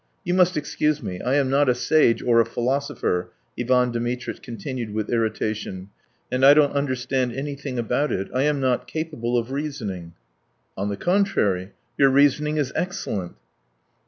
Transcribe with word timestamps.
You 0.23 0.33
must 0.33 0.57
excuse 0.57 1.03
me, 1.03 1.21
I 1.21 1.35
am 1.35 1.51
not 1.51 1.69
a 1.69 1.75
sage 1.75 2.23
or 2.23 2.41
a 2.41 2.45
philosopher," 2.47 3.29
Ivan 3.59 3.91
Dmitritch 3.91 4.41
continued 4.41 4.95
with 4.95 5.11
irritation, 5.11 5.89
"and 6.31 6.43
I 6.43 6.55
don't 6.55 6.73
understand 6.73 7.33
anything 7.33 7.77
about 7.77 8.11
it. 8.11 8.27
I 8.33 8.41
am 8.41 8.59
not 8.59 8.87
capable 8.87 9.37
of 9.37 9.51
reasoning." 9.51 10.13
"On 10.75 10.89
the 10.89 10.97
contrary, 10.97 11.73
your 11.99 12.09
reasoning 12.09 12.57
is 12.57 12.73
excellent." 12.75 13.35